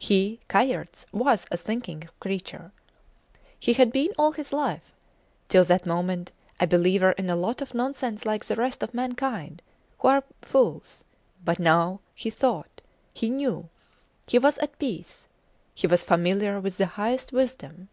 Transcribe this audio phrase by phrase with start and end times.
[0.00, 2.72] He, Kayerts, was a thinking creature.
[3.56, 4.92] He had been all his life,
[5.48, 9.62] till that moment, a believer in a lot of nonsense like the rest of mankind
[10.00, 11.04] who are fools;
[11.44, 12.80] but now he thought!
[13.14, 13.68] He knew!
[14.26, 15.28] He was at peace;
[15.72, 17.88] he was familiar with the highest wisdom!